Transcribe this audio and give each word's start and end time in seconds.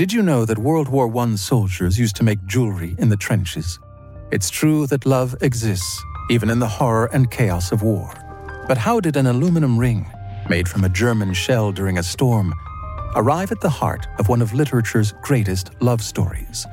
Did 0.00 0.14
you 0.14 0.22
know 0.22 0.46
that 0.46 0.56
World 0.56 0.88
War 0.88 1.14
I 1.14 1.34
soldiers 1.34 1.98
used 1.98 2.16
to 2.16 2.22
make 2.22 2.46
jewelry 2.46 2.96
in 2.96 3.10
the 3.10 3.18
trenches? 3.18 3.78
It's 4.32 4.48
true 4.48 4.86
that 4.86 5.04
love 5.04 5.36
exists, 5.42 6.02
even 6.30 6.48
in 6.48 6.58
the 6.58 6.66
horror 6.66 7.10
and 7.12 7.30
chaos 7.30 7.70
of 7.70 7.82
war. 7.82 8.10
But 8.66 8.78
how 8.78 9.00
did 9.00 9.18
an 9.18 9.26
aluminum 9.26 9.76
ring, 9.76 10.10
made 10.48 10.66
from 10.66 10.84
a 10.84 10.88
German 10.88 11.34
shell 11.34 11.70
during 11.70 11.98
a 11.98 12.02
storm, 12.02 12.54
arrive 13.14 13.52
at 13.52 13.60
the 13.60 13.68
heart 13.68 14.06
of 14.18 14.30
one 14.30 14.40
of 14.40 14.54
literature's 14.54 15.12
greatest 15.20 15.70
love 15.82 16.00
stories? 16.00 16.66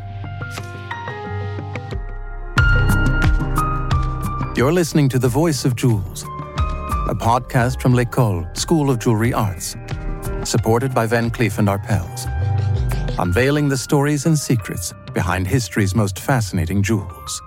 You're 4.55 4.71
listening 4.71 5.09
to 5.09 5.19
The 5.19 5.29
Voice 5.29 5.65
of 5.65 5.75
Jewels, 5.75 6.23
a 6.23 7.13
podcast 7.13 7.81
from 7.81 7.93
L'École, 7.93 8.55
School 8.55 8.89
of 8.89 8.99
Jewelry 8.99 9.33
Arts, 9.33 9.75
supported 10.45 10.95
by 10.95 11.05
Van 11.05 11.29
Cleef 11.29 11.57
and 11.57 11.67
Arpels, 11.67 12.36
unveiling 13.19 13.67
the 13.67 13.77
stories 13.77 14.25
and 14.27 14.37
secrets 14.37 14.93
behind 15.13 15.47
history's 15.47 15.95
most 15.95 16.19
fascinating 16.19 16.83
jewels. 16.83 17.41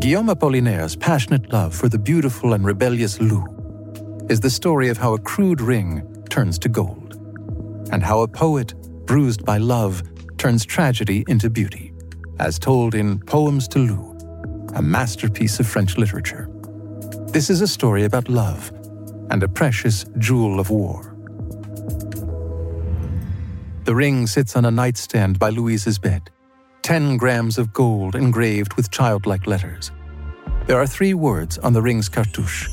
Guillaume 0.00 0.28
Apollinaire's 0.28 0.96
passionate 0.96 1.52
love 1.52 1.74
for 1.74 1.90
the 1.90 1.98
beautiful 1.98 2.54
and 2.54 2.64
rebellious 2.64 3.20
Lou 3.20 3.44
is 4.30 4.40
the 4.40 4.48
story 4.48 4.88
of 4.88 4.96
how 4.96 5.12
a 5.12 5.18
crude 5.18 5.60
ring 5.60 6.24
turns 6.30 6.58
to 6.58 6.70
gold, 6.70 7.16
and 7.92 8.02
how 8.02 8.22
a 8.22 8.28
poet 8.28 8.72
bruised 9.04 9.44
by 9.44 9.58
love 9.58 10.02
turns 10.38 10.64
tragedy 10.64 11.24
into 11.28 11.50
beauty, 11.50 11.92
as 12.38 12.58
told 12.58 12.94
in 12.94 13.18
Poems 13.18 13.68
to 13.68 13.78
Lou, 13.78 14.16
a 14.74 14.80
masterpiece 14.80 15.60
of 15.60 15.66
French 15.66 15.98
literature. 15.98 16.48
This 17.26 17.50
is 17.50 17.60
a 17.60 17.68
story 17.68 18.04
about 18.04 18.30
love 18.30 18.72
and 19.30 19.42
a 19.42 19.48
precious 19.48 20.04
jewel 20.18 20.60
of 20.60 20.70
war. 20.70 21.16
The 23.84 23.94
ring 23.94 24.26
sits 24.26 24.56
on 24.56 24.64
a 24.64 24.70
nightstand 24.70 25.38
by 25.38 25.50
Louise's 25.50 25.98
bed 25.98 26.30
10 26.82 27.16
grams 27.16 27.58
of 27.58 27.72
gold 27.72 28.14
engraved 28.14 28.74
with 28.74 28.90
childlike 28.90 29.46
letters. 29.46 29.90
There 30.66 30.80
are 30.80 30.86
three 30.86 31.14
words 31.14 31.58
on 31.58 31.72
the 31.72 31.82
ring's 31.82 32.08
cartouche 32.08 32.68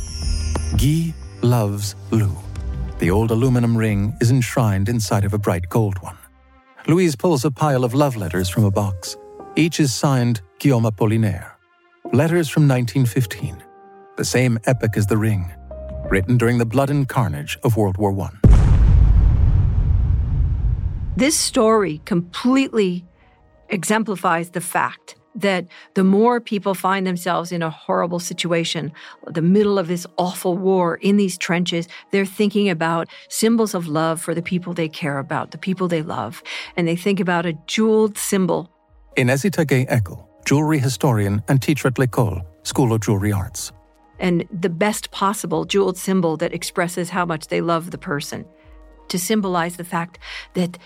Guy 0.78 1.14
loves 1.42 1.96
Lou. 2.12 2.36
The 3.00 3.12
old 3.12 3.32
aluminum 3.32 3.78
ring 3.78 4.16
is 4.22 4.32
enshrined 4.32 4.90
inside 4.90 5.24
of 5.24 5.34
a 5.34 5.38
bright 5.38 5.70
gold 5.70 6.00
one. 6.00 6.18
Louise 6.88 7.16
pulls 7.16 7.46
a 7.46 7.52
pile 7.52 7.84
of 7.84 7.94
love 7.94 8.16
letters 8.16 8.50
from 8.50 8.64
a 8.64 8.72
box. 8.72 9.16
Each 9.56 9.80
is 9.80 9.94
signed 9.94 10.42
Guillaume 10.60 10.86
Apollinaire. 10.86 11.52
Letters 12.14 12.50
from 12.50 12.68
1915, 12.68 13.64
the 14.18 14.26
same 14.26 14.58
epoch 14.66 14.98
as 14.98 15.08
the 15.08 15.18
ring, 15.18 15.52
written 16.10 16.38
during 16.38 16.58
the 16.58 16.66
blood 16.66 16.90
and 16.90 17.08
carnage 17.08 17.58
of 17.64 17.78
World 17.78 17.98
War 17.98 18.14
I. 18.22 18.30
This 21.16 21.38
story 21.38 22.02
completely 22.06 23.06
exemplifies 23.70 24.52
the 24.52 24.62
fact 24.62 25.16
that 25.34 25.68
the 25.94 26.04
more 26.04 26.42
people 26.42 26.74
find 26.74 27.06
themselves 27.06 27.52
in 27.52 27.62
a 27.62 27.70
horrible 27.70 28.20
situation, 28.20 28.92
the 29.28 29.42
middle 29.42 29.78
of 29.78 29.88
this 29.88 30.06
awful 30.18 30.58
war 30.58 30.96
in 30.96 31.18
these 31.18 31.38
trenches, 31.38 31.88
they're 32.12 32.26
thinking 32.26 32.70
about 32.70 33.08
symbols 33.30 33.76
of 33.76 33.88
love 33.88 34.20
for 34.20 34.34
the 34.34 34.42
people 34.42 34.74
they 34.74 34.90
care 34.90 35.20
about, 35.20 35.52
the 35.52 35.58
people 35.58 35.88
they 35.88 36.02
love, 36.02 36.42
and 36.76 36.88
they 36.88 36.96
think 36.96 37.20
about 37.20 37.46
a 37.46 37.54
jeweled 37.68 38.18
symbol. 38.18 38.70
Inezita 39.16 39.66
Gay-Eckel, 39.66 40.26
jewelry 40.46 40.80
historian 40.80 41.44
and 41.48 41.62
teacher 41.62 41.88
at 41.88 42.00
l'École, 42.00 42.44
School 42.64 42.94
of 42.94 43.02
Jewelry 43.02 43.32
Arts. 43.32 43.72
And 44.20 44.48
the 44.52 44.70
best 44.70 45.12
possible 45.12 45.66
jeweled 45.66 45.98
symbol 45.98 46.38
that 46.38 46.54
expresses 46.54 47.10
how 47.10 47.26
much 47.26 47.48
they 47.48 47.62
love 47.62 47.92
the 47.92 47.98
person. 47.98 48.46
To 49.10 49.20
symbolize 49.20 49.78
the 49.78 49.84
fact 49.84 50.20
that 50.54 50.78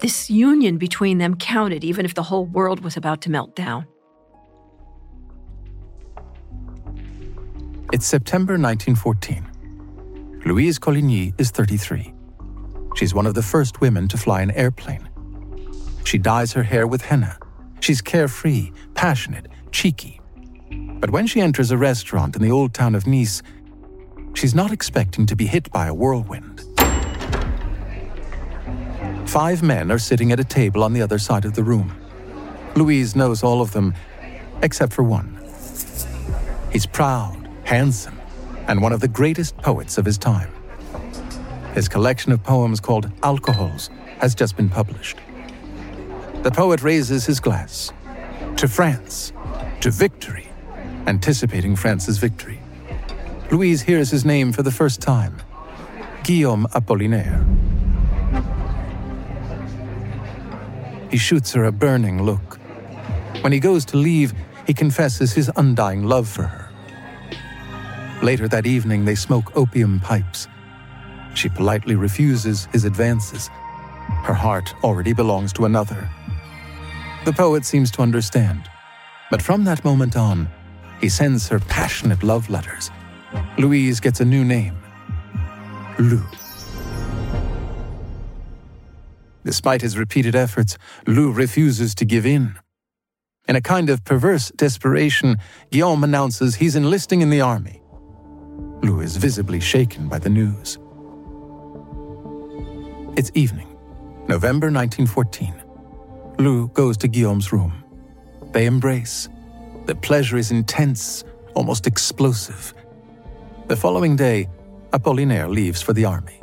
this 0.00 0.30
union 0.30 0.78
between 0.78 1.18
them 1.18 1.36
counted 1.36 1.84
even 1.84 2.04
if 2.04 2.14
the 2.14 2.22
whole 2.22 2.46
world 2.46 2.80
was 2.80 2.96
about 2.96 3.20
to 3.22 3.30
melt 3.30 3.54
down. 3.54 3.86
It's 7.92 8.06
September 8.06 8.52
1914. 8.52 10.40
Louise 10.46 10.78
Coligny 10.78 11.34
is 11.38 11.50
33. 11.50 12.14
She's 12.94 13.12
one 13.12 13.26
of 13.26 13.34
the 13.34 13.42
first 13.42 13.80
women 13.80 14.08
to 14.08 14.16
fly 14.16 14.42
an 14.42 14.52
airplane. 14.52 15.08
She 16.04 16.16
dyes 16.16 16.52
her 16.52 16.62
hair 16.62 16.86
with 16.86 17.02
henna. 17.02 17.38
She's 17.80 18.00
carefree, 18.00 18.72
passionate, 18.94 19.48
cheeky. 19.72 20.19
But 21.00 21.10
when 21.10 21.26
she 21.26 21.40
enters 21.40 21.70
a 21.70 21.78
restaurant 21.78 22.36
in 22.36 22.42
the 22.42 22.50
old 22.50 22.74
town 22.74 22.94
of 22.94 23.06
Nice, 23.06 23.42
she's 24.34 24.54
not 24.54 24.70
expecting 24.70 25.24
to 25.26 25.34
be 25.34 25.46
hit 25.46 25.70
by 25.72 25.86
a 25.86 25.94
whirlwind. 25.94 26.62
Five 29.26 29.62
men 29.62 29.90
are 29.90 29.98
sitting 29.98 30.30
at 30.30 30.40
a 30.40 30.44
table 30.44 30.84
on 30.84 30.92
the 30.92 31.00
other 31.00 31.18
side 31.18 31.44
of 31.44 31.54
the 31.54 31.62
room. 31.62 31.96
Louise 32.76 33.16
knows 33.16 33.42
all 33.42 33.62
of 33.62 33.72
them, 33.72 33.94
except 34.62 34.92
for 34.92 35.02
one. 35.02 35.38
He's 36.70 36.84
proud, 36.84 37.48
handsome, 37.64 38.20
and 38.68 38.82
one 38.82 38.92
of 38.92 39.00
the 39.00 39.08
greatest 39.08 39.56
poets 39.56 39.96
of 39.96 40.04
his 40.04 40.18
time. 40.18 40.52
His 41.74 41.88
collection 41.88 42.30
of 42.32 42.42
poems 42.42 42.78
called 42.78 43.10
Alcohols 43.22 43.88
has 44.18 44.34
just 44.34 44.56
been 44.56 44.68
published. 44.68 45.16
The 46.42 46.50
poet 46.50 46.82
raises 46.82 47.24
his 47.24 47.40
glass 47.40 47.92
to 48.56 48.68
France, 48.68 49.32
to 49.80 49.90
victory, 49.90 50.49
anticipating 51.06 51.76
France's 51.76 52.18
victory. 52.18 52.60
Louise 53.50 53.82
hears 53.82 54.10
his 54.10 54.24
name 54.24 54.52
for 54.52 54.62
the 54.62 54.70
first 54.70 55.00
time 55.00 55.40
Guillaume 56.22 56.66
Apollinaire. 56.72 57.44
He 61.10 61.16
shoots 61.16 61.52
her 61.54 61.64
a 61.64 61.72
burning 61.72 62.22
look. 62.22 62.58
When 63.40 63.52
he 63.52 63.58
goes 63.58 63.84
to 63.86 63.96
leave, 63.96 64.32
he 64.66 64.74
confesses 64.74 65.32
his 65.32 65.50
undying 65.56 66.04
love 66.04 66.28
for 66.28 66.44
her. 66.44 66.70
Later 68.22 68.46
that 68.48 68.66
evening, 68.66 69.04
they 69.04 69.14
smoke 69.14 69.56
opium 69.56 69.98
pipes. 69.98 70.46
She 71.34 71.48
politely 71.48 71.96
refuses 71.96 72.68
his 72.72 72.84
advances. 72.84 73.48
Her 74.24 74.34
heart 74.34 74.74
already 74.84 75.12
belongs 75.12 75.52
to 75.54 75.64
another. 75.64 76.08
The 77.24 77.32
poet 77.32 77.64
seems 77.64 77.90
to 77.92 78.02
understand, 78.02 78.68
but 79.30 79.42
from 79.42 79.64
that 79.64 79.84
moment 79.84 80.16
on, 80.16 80.48
he 81.00 81.08
sends 81.08 81.48
her 81.48 81.58
passionate 81.58 82.22
love 82.22 82.50
letters. 82.50 82.90
Louise 83.58 84.00
gets 84.00 84.20
a 84.20 84.24
new 84.24 84.44
name 84.44 84.76
Lou. 85.98 86.22
Despite 89.44 89.82
his 89.82 89.96
repeated 89.96 90.34
efforts, 90.34 90.76
Lou 91.06 91.32
refuses 91.32 91.94
to 91.96 92.04
give 92.04 92.26
in. 92.26 92.58
In 93.48 93.56
a 93.56 93.60
kind 93.60 93.90
of 93.90 94.04
perverse 94.04 94.50
desperation, 94.50 95.36
Guillaume 95.70 96.04
announces 96.04 96.56
he's 96.56 96.76
enlisting 96.76 97.20
in 97.20 97.30
the 97.30 97.40
army. 97.40 97.82
Lou 98.82 99.00
is 99.00 99.16
visibly 99.16 99.60
shaken 99.60 100.08
by 100.08 100.18
the 100.18 100.30
news. 100.30 100.78
It's 103.16 103.30
evening, 103.34 103.76
November 104.28 104.70
1914. 104.70 105.62
Lou 106.38 106.68
goes 106.68 106.96
to 106.98 107.08
Guillaume's 107.08 107.52
room. 107.52 107.84
They 108.52 108.66
embrace. 108.66 109.28
The 109.90 109.96
pleasure 109.96 110.38
is 110.38 110.52
intense, 110.52 111.24
almost 111.56 111.88
explosive. 111.88 112.74
The 113.66 113.74
following 113.74 114.14
day, 114.14 114.48
Apollinaire 114.92 115.52
leaves 115.52 115.82
for 115.82 115.92
the 115.92 116.04
army. 116.04 116.40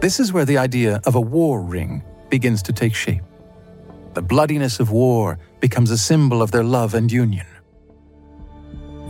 This 0.00 0.18
is 0.18 0.32
where 0.32 0.46
the 0.46 0.56
idea 0.56 1.02
of 1.04 1.16
a 1.16 1.20
war 1.20 1.60
ring 1.60 2.02
begins 2.30 2.62
to 2.62 2.72
take 2.72 2.94
shape. 2.94 3.22
The 4.14 4.22
bloodiness 4.22 4.80
of 4.80 4.90
war 4.90 5.38
becomes 5.60 5.90
a 5.90 5.98
symbol 5.98 6.40
of 6.40 6.50
their 6.50 6.64
love 6.64 6.94
and 6.94 7.12
union. 7.12 7.44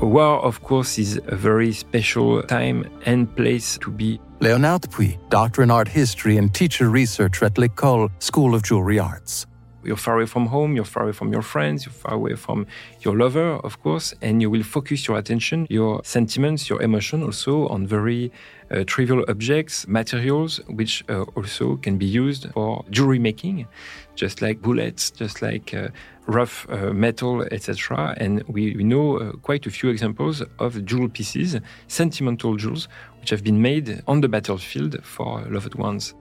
War, 0.00 0.40
of 0.40 0.60
course, 0.64 0.98
is 0.98 1.20
a 1.28 1.36
very 1.36 1.72
special 1.72 2.42
time 2.42 2.90
and 3.06 3.32
place 3.36 3.78
to 3.78 3.92
be. 3.92 4.20
Léonard 4.40 4.90
Pouy, 4.90 5.16
doctor 5.30 5.62
in 5.62 5.70
art 5.70 5.86
history 5.86 6.36
and 6.36 6.52
teacher 6.52 6.90
researcher 6.90 7.44
at 7.44 7.58
l'École 7.58 8.10
School 8.18 8.56
of 8.56 8.64
Jewelry 8.64 8.98
Arts. 8.98 9.46
You're 9.84 9.96
far 9.96 10.16
away 10.16 10.26
from 10.26 10.46
home, 10.46 10.76
you're 10.76 10.84
far 10.84 11.04
away 11.04 11.12
from 11.12 11.32
your 11.32 11.42
friends, 11.42 11.84
you're 11.84 11.92
far 11.92 12.14
away 12.14 12.34
from 12.36 12.66
your 13.00 13.16
lover, 13.16 13.56
of 13.64 13.82
course, 13.82 14.14
and 14.22 14.40
you 14.40 14.50
will 14.50 14.62
focus 14.62 15.06
your 15.08 15.18
attention, 15.18 15.66
your 15.70 16.00
sentiments, 16.04 16.68
your 16.68 16.80
emotion 16.82 17.22
also 17.22 17.68
on 17.68 17.86
very 17.86 18.32
uh, 18.70 18.84
trivial 18.86 19.24
objects, 19.28 19.86
materials, 19.86 20.60
which 20.68 21.04
uh, 21.08 21.22
also 21.36 21.76
can 21.76 21.98
be 21.98 22.06
used 22.06 22.50
for 22.52 22.84
jewelry 22.90 23.18
making, 23.18 23.66
just 24.14 24.40
like 24.40 24.62
bullets, 24.62 25.10
just 25.10 25.42
like 25.42 25.74
uh, 25.74 25.88
rough 26.26 26.66
uh, 26.70 26.92
metal, 26.92 27.42
etc. 27.50 28.14
And 28.16 28.42
we, 28.48 28.76
we 28.76 28.84
know 28.84 29.18
uh, 29.18 29.32
quite 29.32 29.66
a 29.66 29.70
few 29.70 29.90
examples 29.90 30.42
of 30.58 30.84
jewel 30.84 31.08
pieces, 31.08 31.56
sentimental 31.88 32.56
jewels, 32.56 32.88
which 33.20 33.30
have 33.30 33.44
been 33.44 33.60
made 33.60 34.02
on 34.06 34.20
the 34.20 34.28
battlefield 34.28 35.04
for 35.04 35.42
loved 35.50 35.74
ones. 35.74 36.14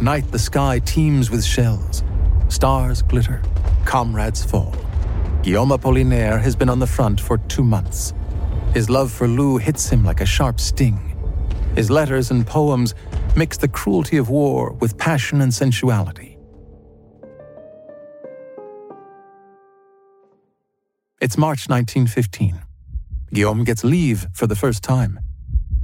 Tonight, 0.00 0.32
the 0.32 0.38
sky 0.38 0.78
teems 0.78 1.30
with 1.30 1.44
shells. 1.44 2.02
Stars 2.48 3.02
glitter, 3.02 3.42
comrades 3.84 4.42
fall. 4.42 4.74
Guillaume 5.42 5.72
Apollinaire 5.72 6.40
has 6.40 6.56
been 6.56 6.70
on 6.70 6.78
the 6.78 6.86
front 6.86 7.20
for 7.20 7.36
two 7.48 7.62
months. 7.62 8.14
His 8.72 8.88
love 8.88 9.12
for 9.12 9.28
Lou 9.28 9.58
hits 9.58 9.90
him 9.90 10.02
like 10.02 10.22
a 10.22 10.24
sharp 10.24 10.58
sting. 10.58 11.14
His 11.76 11.90
letters 11.90 12.30
and 12.30 12.46
poems 12.46 12.94
mix 13.36 13.58
the 13.58 13.68
cruelty 13.68 14.16
of 14.16 14.30
war 14.30 14.72
with 14.80 14.96
passion 14.96 15.42
and 15.42 15.52
sensuality. 15.52 16.38
It's 21.20 21.36
March 21.36 21.68
1915. 21.68 22.58
Guillaume 23.34 23.64
gets 23.64 23.84
leave 23.84 24.28
for 24.32 24.46
the 24.46 24.56
first 24.56 24.82
time. 24.82 25.20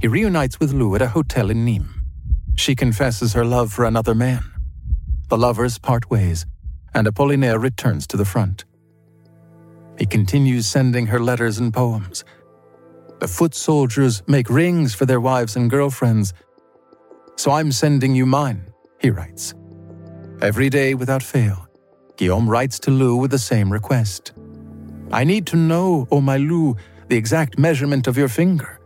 He 0.01 0.07
reunites 0.07 0.59
with 0.59 0.73
Lou 0.73 0.95
at 0.95 1.03
a 1.03 1.09
hotel 1.09 1.51
in 1.51 1.63
Nîmes. 1.63 1.96
She 2.57 2.75
confesses 2.75 3.33
her 3.33 3.45
love 3.45 3.71
for 3.71 3.85
another 3.85 4.15
man. 4.15 4.43
The 5.29 5.37
lovers 5.37 5.77
part 5.77 6.09
ways, 6.09 6.45
and 6.93 7.07
Apollinaire 7.07 7.61
returns 7.61 8.07
to 8.07 8.17
the 8.17 8.25
front. 8.25 8.65
He 9.97 10.05
continues 10.05 10.67
sending 10.67 11.07
her 11.07 11.19
letters 11.19 11.59
and 11.59 11.73
poems. 11.73 12.25
The 13.19 13.27
foot 13.27 13.55
soldiers 13.55 14.21
make 14.27 14.49
rings 14.49 14.93
for 14.93 15.05
their 15.05 15.21
wives 15.21 15.55
and 15.55 15.69
girlfriends. 15.69 16.33
So 17.35 17.51
I'm 17.51 17.71
sending 17.71 18.15
you 18.15 18.25
mine, 18.25 18.73
he 18.99 19.09
writes. 19.09 19.53
Every 20.41 20.69
day 20.69 20.93
without 20.93 21.23
fail, 21.23 21.67
Guillaume 22.17 22.49
writes 22.49 22.79
to 22.79 22.91
Lou 22.91 23.15
with 23.15 23.31
the 23.31 23.39
same 23.39 23.71
request. 23.71 24.33
I 25.11 25.23
need 25.23 25.45
to 25.47 25.55
know, 25.55 26.07
O 26.11 26.17
oh 26.17 26.21
my 26.21 26.37
Lou, 26.37 26.75
the 27.07 27.15
exact 27.15 27.57
measurement 27.57 28.07
of 28.07 28.17
your 28.17 28.27
finger, 28.27 28.76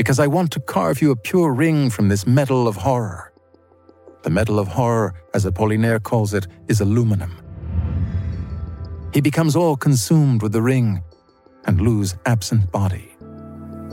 because 0.00 0.18
I 0.18 0.28
want 0.28 0.50
to 0.52 0.60
carve 0.60 1.02
you 1.02 1.10
a 1.10 1.14
pure 1.14 1.52
ring 1.52 1.90
from 1.90 2.08
this 2.08 2.26
metal 2.26 2.66
of 2.66 2.74
horror. 2.74 3.34
The 4.22 4.30
metal 4.30 4.58
of 4.58 4.66
horror, 4.66 5.12
as 5.34 5.44
Apollinaire 5.44 6.02
calls 6.02 6.32
it, 6.32 6.46
is 6.68 6.80
aluminum. 6.80 7.36
He 9.12 9.20
becomes 9.20 9.54
all 9.54 9.76
consumed 9.76 10.40
with 10.40 10.52
the 10.52 10.62
ring 10.62 11.02
and 11.66 11.82
Lou's 11.82 12.14
absent 12.24 12.72
body. 12.72 13.14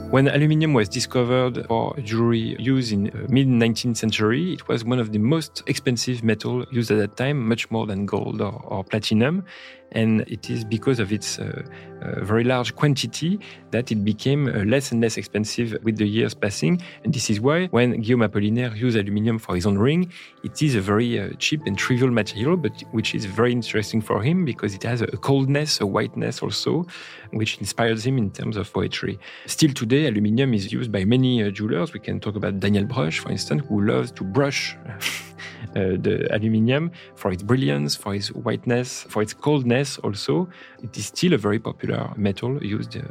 When 0.09 0.29
aluminium 0.29 0.73
was 0.73 0.87
discovered 0.87 1.65
for 1.67 1.93
jewelry 1.99 2.55
use 2.57 2.93
in 2.93 3.09
uh, 3.09 3.27
mid 3.27 3.49
19th 3.49 3.97
century, 3.97 4.53
it 4.53 4.65
was 4.69 4.85
one 4.85 4.99
of 4.99 5.11
the 5.11 5.19
most 5.19 5.61
expensive 5.67 6.23
metal 6.23 6.65
used 6.71 6.89
at 6.89 6.99
that 6.99 7.17
time, 7.17 7.45
much 7.45 7.69
more 7.69 7.85
than 7.85 8.05
gold 8.05 8.39
or, 8.39 8.53
or 8.63 8.85
platinum 8.85 9.43
and 9.91 10.21
it 10.21 10.49
is 10.49 10.63
because 10.63 10.99
of 10.99 11.11
its 11.11 11.39
uh, 11.39 11.63
uh, 12.01 12.23
very 12.23 12.43
large 12.43 12.75
quantity 12.75 13.39
that 13.71 13.91
it 13.91 14.03
became 14.03 14.47
uh, 14.47 14.63
less 14.65 14.91
and 14.91 15.01
less 15.01 15.17
expensive 15.17 15.77
with 15.83 15.97
the 15.97 16.07
years 16.07 16.33
passing. 16.33 16.81
And 17.03 17.13
this 17.13 17.29
is 17.29 17.39
why 17.39 17.67
when 17.67 18.01
Guillaume 18.01 18.29
Apollinaire 18.29 18.75
used 18.75 18.97
aluminium 18.97 19.39
for 19.39 19.55
his 19.55 19.65
own 19.65 19.77
ring, 19.77 20.11
it 20.43 20.61
is 20.61 20.75
a 20.75 20.81
very 20.81 21.19
uh, 21.19 21.29
cheap 21.39 21.61
and 21.65 21.77
trivial 21.77 22.11
material, 22.11 22.57
but 22.57 22.83
which 22.91 23.15
is 23.15 23.25
very 23.25 23.51
interesting 23.51 24.01
for 24.01 24.21
him 24.21 24.45
because 24.45 24.75
it 24.75 24.83
has 24.83 25.01
a 25.01 25.07
coldness, 25.07 25.81
a 25.81 25.85
whiteness 25.85 26.41
also, 26.43 26.85
which 27.31 27.57
inspires 27.59 28.05
him 28.05 28.17
in 28.17 28.29
terms 28.31 28.57
of 28.57 28.71
poetry. 28.71 29.17
Still 29.45 29.73
today, 29.73 30.07
aluminium 30.07 30.53
is 30.53 30.71
used 30.71 30.91
by 30.91 31.05
many 31.05 31.43
uh, 31.43 31.49
jewelers. 31.49 31.93
We 31.93 31.99
can 31.99 32.19
talk 32.19 32.35
about 32.35 32.59
Daniel 32.59 32.85
Brush, 32.85 33.19
for 33.19 33.31
instance, 33.31 33.63
who 33.67 33.81
loves 33.81 34.11
to 34.13 34.23
brush 34.23 34.75
the 35.73 36.27
aluminium 36.31 36.91
for 37.15 37.31
its 37.31 37.43
brilliance, 37.43 37.95
for 37.95 38.15
its 38.15 38.29
whiteness, 38.31 39.03
for 39.03 39.21
its 39.21 39.33
coldness 39.33 39.76
also. 40.03 40.49
It 40.83 40.97
is 40.97 41.05
still 41.07 41.33
a 41.33 41.37
very 41.37 41.59
popular 41.59 42.13
metal 42.17 42.63
used 42.63 42.97
uh, 42.97 43.01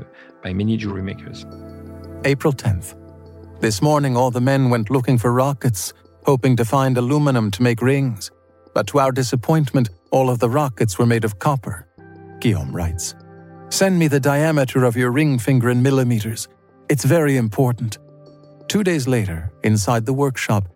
by 0.43 0.53
many 0.53 0.77
jewelry 0.77 1.03
makers. 1.03 1.47
April 2.25 2.53
10th. 2.53 2.95
This 3.61 3.81
morning, 3.81 4.17
all 4.17 4.31
the 4.31 4.41
men 4.41 4.69
went 4.71 4.91
looking 4.91 5.19
for 5.19 5.33
rockets, 5.33 5.93
hoping 6.25 6.57
to 6.57 6.65
find 6.65 6.99
aluminum 6.99 7.51
to 7.53 7.63
make 7.63 7.81
rings. 7.81 8.31
But 8.75 8.87
to 8.89 8.99
our 8.99 9.13
disappointment, 9.13 9.91
all 10.11 10.29
of 10.29 10.39
the 10.39 10.51
rockets 10.51 10.99
were 10.99 11.07
made 11.07 11.25
of 11.25 11.39
copper. 11.39 11.87
Guillaume 12.41 12.75
writes 12.75 13.15
Send 13.71 13.99
me 13.99 14.09
the 14.09 14.21
diameter 14.21 14.85
of 14.85 14.97
your 14.97 15.11
ring 15.11 15.39
finger 15.39 15.71
in 15.71 15.83
millimeters. 15.83 16.49
It's 16.89 17.05
very 17.05 17.37
important. 17.37 17.99
Two 18.69 18.85
days 18.85 19.09
later, 19.09 19.53
inside 19.63 20.07
the 20.07 20.13
workshop, 20.13 20.69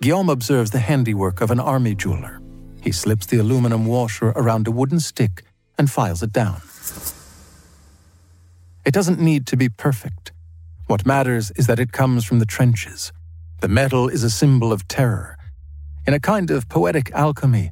Guillaume 0.00 0.30
observes 0.30 0.70
the 0.70 0.78
handiwork 0.78 1.40
of 1.40 1.50
an 1.50 1.60
army 1.60 1.94
jeweler. 1.94 2.41
He 2.82 2.90
slips 2.92 3.26
the 3.26 3.38
aluminum 3.38 3.86
washer 3.86 4.30
around 4.30 4.66
a 4.66 4.72
wooden 4.72 4.98
stick 4.98 5.44
and 5.78 5.88
files 5.88 6.22
it 6.22 6.32
down. 6.32 6.60
It 8.84 8.92
doesn't 8.92 9.20
need 9.20 9.46
to 9.46 9.56
be 9.56 9.68
perfect. 9.68 10.32
What 10.88 11.06
matters 11.06 11.52
is 11.52 11.68
that 11.68 11.78
it 11.78 11.92
comes 11.92 12.24
from 12.24 12.40
the 12.40 12.44
trenches. 12.44 13.12
The 13.60 13.68
metal 13.68 14.08
is 14.08 14.24
a 14.24 14.30
symbol 14.30 14.72
of 14.72 14.88
terror. 14.88 15.36
In 16.08 16.14
a 16.14 16.20
kind 16.20 16.50
of 16.50 16.68
poetic 16.68 17.12
alchemy, 17.12 17.70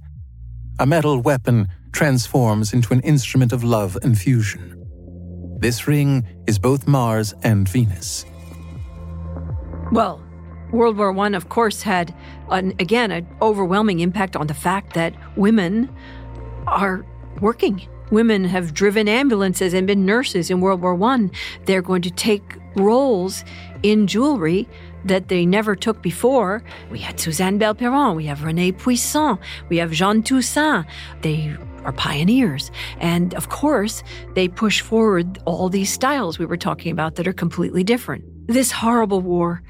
a 0.78 0.86
metal 0.86 1.20
weapon 1.20 1.66
transforms 1.92 2.72
into 2.72 2.94
an 2.94 3.00
instrument 3.00 3.52
of 3.52 3.64
love 3.64 3.98
and 4.04 4.16
fusion. 4.16 4.76
This 5.58 5.88
ring 5.88 6.24
is 6.46 6.60
both 6.60 6.86
Mars 6.86 7.34
and 7.42 7.68
Venus. 7.68 8.24
Well, 9.90 10.22
World 10.72 10.96
War 10.96 11.16
I, 11.18 11.28
of 11.30 11.48
course, 11.48 11.82
had, 11.82 12.14
an, 12.50 12.74
again, 12.78 13.10
an 13.10 13.26
overwhelming 13.42 14.00
impact 14.00 14.36
on 14.36 14.46
the 14.46 14.54
fact 14.54 14.94
that 14.94 15.14
women 15.36 15.88
are 16.66 17.04
working. 17.40 17.86
Women 18.10 18.44
have 18.44 18.74
driven 18.74 19.08
ambulances 19.08 19.72
and 19.72 19.86
been 19.86 20.04
nurses 20.04 20.50
in 20.50 20.60
World 20.60 20.82
War 20.82 21.00
I. 21.02 21.30
They're 21.64 21.82
going 21.82 22.02
to 22.02 22.10
take 22.10 22.56
roles 22.76 23.44
in 23.82 24.06
jewelry 24.06 24.68
that 25.04 25.28
they 25.28 25.46
never 25.46 25.74
took 25.74 26.02
before. 26.02 26.62
We 26.90 26.98
had 26.98 27.18
Suzanne 27.18 27.58
Belperron, 27.58 28.16
we 28.16 28.26
have 28.26 28.44
Renee 28.44 28.72
Puissant, 28.72 29.40
we 29.68 29.78
have 29.78 29.92
Jeanne 29.92 30.22
Toussaint. 30.22 30.86
They 31.22 31.56
are 31.84 31.92
pioneers. 31.92 32.70
And 32.98 33.34
of 33.34 33.48
course, 33.48 34.02
they 34.34 34.48
push 34.48 34.80
forward 34.80 35.38
all 35.46 35.68
these 35.68 35.90
styles 35.90 36.38
we 36.38 36.46
were 36.46 36.58
talking 36.58 36.92
about 36.92 37.14
that 37.14 37.26
are 37.26 37.32
completely 37.32 37.82
different. 37.82 38.24
This 38.46 38.70
horrible 38.72 39.20
war 39.20 39.62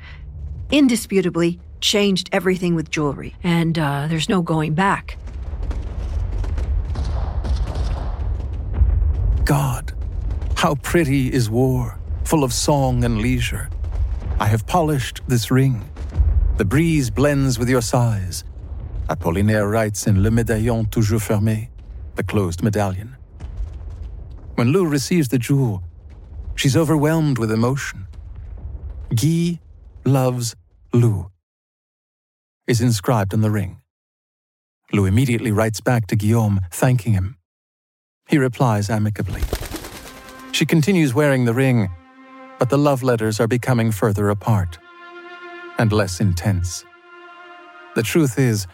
indisputably 0.70 1.58
changed 1.80 2.28
everything 2.32 2.74
with 2.74 2.90
jewelry, 2.90 3.34
and 3.42 3.78
uh, 3.78 4.06
there's 4.08 4.28
no 4.28 4.42
going 4.42 4.74
back. 4.74 5.16
God, 9.44 9.92
how 10.56 10.74
pretty 10.76 11.32
is 11.32 11.50
war, 11.50 11.98
full 12.24 12.44
of 12.44 12.52
song 12.52 13.04
and 13.04 13.18
leisure. 13.18 13.68
I 14.38 14.46
have 14.46 14.66
polished 14.66 15.20
this 15.26 15.50
ring. 15.50 15.84
The 16.56 16.64
breeze 16.64 17.10
blends 17.10 17.58
with 17.58 17.68
your 17.68 17.82
sighs. 17.82 18.44
Apollinaire 19.08 19.70
writes 19.70 20.06
in 20.06 20.22
Le 20.22 20.30
Médaillon 20.30 20.88
Toujours 20.90 21.20
Fermé, 21.20 21.68
the 22.14 22.22
closed 22.22 22.62
medallion. 22.62 23.16
When 24.54 24.72
Lou 24.72 24.86
receives 24.86 25.28
the 25.28 25.38
jewel, 25.38 25.82
she's 26.54 26.76
overwhelmed 26.76 27.38
with 27.38 27.50
emotion. 27.50 28.06
Guy 29.14 29.58
loves 30.04 30.56
Lou 30.92 31.30
is 32.66 32.80
inscribed 32.80 33.34
on 33.34 33.40
the 33.40 33.50
ring. 33.50 33.80
Lou 34.92 35.04
immediately 35.04 35.52
writes 35.52 35.80
back 35.80 36.06
to 36.08 36.16
Guillaume, 36.16 36.60
thanking 36.70 37.12
him. 37.12 37.36
He 38.28 38.38
replies 38.38 38.90
amicably. 38.90 39.42
She 40.52 40.66
continues 40.66 41.14
wearing 41.14 41.44
the 41.44 41.54
ring, 41.54 41.90
but 42.58 42.70
the 42.70 42.78
love 42.78 43.02
letters 43.02 43.40
are 43.40 43.46
becoming 43.46 43.92
further 43.92 44.30
apart 44.30 44.78
and 45.78 45.92
less 45.92 46.20
intense. 46.20 46.84
The 47.94 48.02
truth 48.02 48.38
is, 48.38 48.66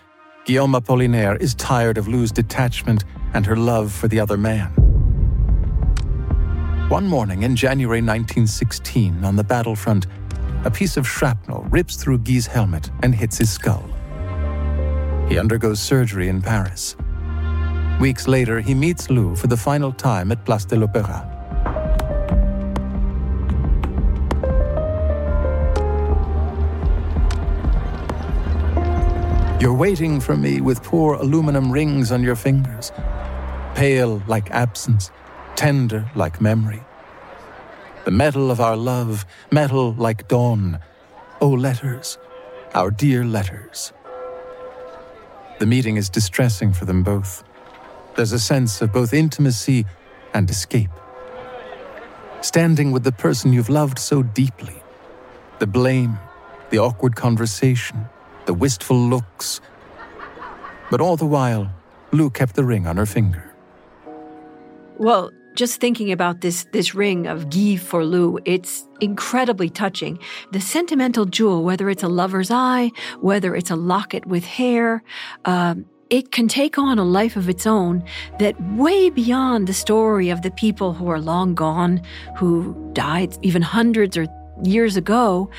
Guillaume 0.45 0.75
Apollinaire 0.75 1.40
is 1.40 1.54
tired 1.54 1.99
of 1.99 2.09
Lou's 2.09 2.33
detachment 2.33 3.04
and 3.35 3.45
her 3.47 3.56
love 3.56 3.92
for 3.92 4.09
the 4.09 4.21
other 4.21 4.37
man. 4.37 4.68
One 6.88 7.06
morning 7.06 7.42
in 7.42 7.56
January 7.56 8.00
1916, 8.00 9.25
on 9.25 9.37
the 9.37 9.45
battlefront, 9.45 10.06
a 10.66 10.70
piece 10.70 10.96
of 10.96 11.06
shrapnel 11.06 11.64
rips 11.70 11.94
through 11.94 12.18
Guy's 12.18 12.49
helmet 12.49 12.90
and 13.04 13.14
hits 13.14 13.38
his 13.38 13.49
skull. 13.49 13.85
He 15.28 15.38
undergoes 15.38 15.78
surgery 15.78 16.28
in 16.28 16.42
Paris. 16.42 16.96
Weeks 18.00 18.26
later, 18.26 18.61
he 18.61 18.75
meets 18.75 19.08
Lou 19.08 19.37
for 19.37 19.46
the 19.46 19.56
final 19.56 19.92
time 19.92 20.32
at 20.32 20.44
Place 20.44 20.64
de 20.64 20.75
l'Opéra. 20.75 21.23
You're 29.61 29.73
waiting 29.73 30.20
for 30.20 30.37
me 30.37 30.61
with 30.61 30.82
poor 30.82 31.14
aluminum 31.14 31.70
rings 31.70 32.11
on 32.11 32.25
your 32.25 32.37
fingers, 32.37 32.90
pale 33.76 34.20
like 34.26 34.50
absence, 34.50 35.12
tender 35.54 36.11
like 36.16 36.40
memory 36.40 36.82
the 38.06 38.12
metal 38.12 38.52
of 38.52 38.60
our 38.60 38.76
love, 38.76 39.26
metal 39.50 39.92
like 39.94 40.28
dawn. 40.28 40.78
O 41.40 41.48
oh, 41.48 41.50
letters, 41.50 42.18
our 42.72 42.88
dear 42.88 43.25
letters. 43.25 43.92
The 45.58 45.66
meeting 45.66 45.96
is 45.96 46.08
distressing 46.08 46.72
for 46.72 46.84
them 46.84 47.02
both. 47.02 47.42
There's 48.14 48.30
a 48.30 48.38
sense 48.38 48.80
of 48.80 48.92
both 48.92 49.12
intimacy 49.12 49.86
and 50.34 50.48
escape. 50.48 50.92
Standing 52.42 52.92
with 52.92 53.02
the 53.02 53.10
person 53.10 53.52
you've 53.52 53.68
loved 53.68 53.98
so 53.98 54.22
deeply, 54.22 54.80
the 55.58 55.66
blame, 55.66 56.16
the 56.70 56.78
awkward 56.78 57.16
conversation, 57.16 58.08
the 58.46 58.54
wistful 58.54 58.96
looks. 58.96 59.60
But 60.92 61.00
all 61.00 61.16
the 61.16 61.26
while, 61.26 61.72
Lou 62.12 62.30
kept 62.30 62.54
the 62.54 62.64
ring 62.64 62.86
on 62.86 62.98
her 62.98 63.06
finger. 63.06 63.52
Well, 64.96 65.32
just 65.56 65.80
thinking 65.80 66.12
about 66.12 66.42
this 66.42 66.66
this 66.72 66.94
ring 66.94 67.26
of 67.26 67.50
Guy 67.50 67.76
for 67.76 68.04
Lou, 68.04 68.38
it's 68.44 68.86
incredibly 69.00 69.70
touching. 69.70 70.18
The 70.52 70.60
sentimental 70.60 71.25
jewel, 71.25 71.64
whether 71.64 71.90
it's 71.90 72.02
a 72.02 72.08
lover's 72.08 72.50
eye, 72.50 72.92
whether 73.20 73.56
it's 73.56 73.70
a 73.70 73.76
locket 73.76 74.26
with 74.26 74.44
hair, 74.44 75.02
um, 75.46 75.86
it 76.10 76.30
can 76.30 76.46
take 76.46 76.78
on 76.78 76.98
a 76.98 77.04
life 77.04 77.36
of 77.36 77.48
its 77.48 77.66
own 77.66 78.04
that 78.38 78.54
way 78.75 79.10
beyond 79.10 79.66
the 79.66 79.75
story 79.75 80.30
of 80.30 80.42
the 80.42 80.50
people 80.52 80.92
who 80.92 81.08
are 81.08 81.20
long 81.20 81.54
gone, 81.54 82.00
who 82.36 82.75
died 82.92 83.36
even 83.42 83.62
hundreds 83.62 84.16
or 84.16 84.26
years 84.62 84.96
ago. 84.96 85.50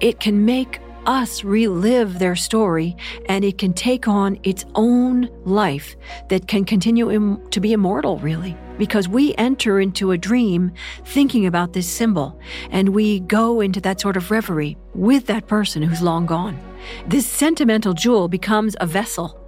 It 0.00 0.20
can 0.20 0.44
make 0.44 0.80
us 1.06 1.44
relive 1.44 2.18
their 2.18 2.36
story 2.36 2.96
and 3.28 3.44
it 3.44 3.58
can 3.58 3.72
take 3.72 4.08
on 4.08 4.38
its 4.42 4.64
own 4.74 5.28
life 5.44 5.96
that 6.28 6.48
can 6.48 6.64
continue 6.64 7.10
Im- 7.10 7.50
to 7.50 7.60
be 7.60 7.72
immortal, 7.72 8.18
really. 8.18 8.56
Because 8.78 9.08
we 9.08 9.34
enter 9.36 9.80
into 9.80 10.10
a 10.10 10.18
dream 10.18 10.72
thinking 11.04 11.46
about 11.46 11.72
this 11.72 11.88
symbol 11.88 12.38
and 12.70 12.88
we 12.90 13.20
go 13.20 13.60
into 13.60 13.80
that 13.82 14.00
sort 14.00 14.16
of 14.16 14.30
reverie 14.30 14.76
with 14.94 15.26
that 15.26 15.46
person 15.46 15.82
who's 15.82 16.02
long 16.02 16.26
gone. 16.26 16.58
This 17.06 17.26
sentimental 17.26 17.94
jewel 17.94 18.28
becomes 18.28 18.76
a 18.80 18.86
vessel. 18.86 19.40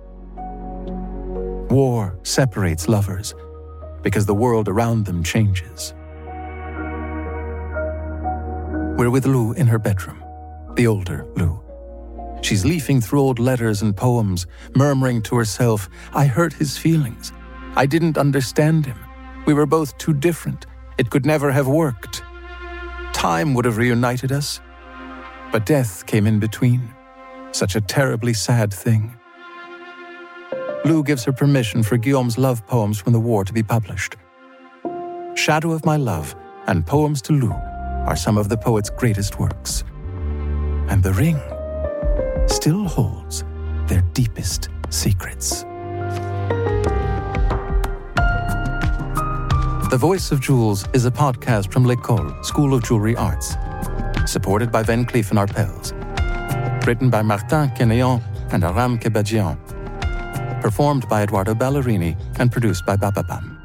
War 1.70 2.18
separates 2.22 2.88
lovers 2.88 3.34
because 4.02 4.26
the 4.26 4.34
world 4.34 4.68
around 4.68 5.04
them 5.04 5.24
changes. 5.24 5.92
We're 8.96 9.10
with 9.10 9.26
Lou 9.26 9.52
in 9.52 9.66
her 9.66 9.78
bedroom 9.78 10.22
the 10.76 10.86
older 10.86 11.26
Lou. 11.36 11.60
She's 12.42 12.64
leafing 12.64 13.00
through 13.00 13.20
old 13.20 13.38
letters 13.38 13.82
and 13.82 13.96
poems, 13.96 14.46
murmuring 14.76 15.22
to 15.22 15.36
herself, 15.36 15.88
I 16.12 16.26
hurt 16.26 16.52
his 16.52 16.78
feelings. 16.78 17.32
I 17.74 17.86
didn't 17.86 18.18
understand 18.18 18.86
him. 18.86 18.98
We 19.46 19.54
were 19.54 19.66
both 19.66 19.96
too 19.98 20.12
different. 20.12 20.66
It 20.98 21.10
could 21.10 21.24
never 21.24 21.52
have 21.52 21.66
worked. 21.66 22.22
Time 23.12 23.54
would 23.54 23.64
have 23.64 23.76
reunited 23.76 24.32
us. 24.32 24.60
But 25.52 25.66
death 25.66 26.04
came 26.06 26.26
in 26.26 26.38
between. 26.38 26.92
Such 27.52 27.76
a 27.76 27.80
terribly 27.80 28.34
sad 28.34 28.72
thing. 28.74 29.14
Lou 30.84 31.02
gives 31.02 31.24
her 31.24 31.32
permission 31.32 31.82
for 31.82 31.96
Guillaume's 31.96 32.38
love 32.38 32.66
poems 32.66 32.98
from 32.98 33.12
the 33.12 33.20
war 33.20 33.44
to 33.44 33.52
be 33.52 33.62
published. 33.62 34.16
Shadow 35.34 35.72
of 35.72 35.84
My 35.84 35.96
Love 35.96 36.34
and 36.66 36.86
Poems 36.86 37.22
to 37.22 37.32
Lou 37.32 37.52
are 37.52 38.16
some 38.16 38.38
of 38.38 38.48
the 38.48 38.56
poet's 38.56 38.90
greatest 38.90 39.38
works 39.38 39.84
and 40.88 41.02
the 41.02 41.12
ring 41.12 41.36
still 42.48 42.84
holds 42.84 43.44
their 43.86 44.02
deepest 44.12 44.68
secrets. 44.90 45.64
The 49.88 49.96
Voice 49.96 50.32
of 50.32 50.40
Jewels 50.40 50.84
is 50.94 51.06
a 51.06 51.12
podcast 51.12 51.72
from 51.72 51.86
L'École, 51.86 52.44
School 52.44 52.74
of 52.74 52.82
Jewelry 52.82 53.14
Arts, 53.14 53.54
supported 54.28 54.72
by 54.72 54.82
Van 54.82 55.06
Cleef 55.06 55.30
& 55.30 55.46
Arpels. 55.46 55.92
Written 56.84 57.08
by 57.08 57.22
Martin 57.22 57.68
Quenehen 57.70 58.20
and 58.52 58.64
Aram 58.64 58.98
Kebabdjian. 58.98 59.56
Performed 60.60 61.08
by 61.08 61.22
Edoardo 61.22 61.54
Ballerini 61.54 62.18
and 62.40 62.50
produced 62.50 62.84
by 62.84 62.96
Bababam. 62.96 63.55